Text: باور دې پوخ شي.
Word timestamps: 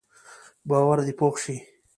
باور 0.69 0.97
دې 1.05 1.13
پوخ 1.19 1.35
شي. 1.43 1.55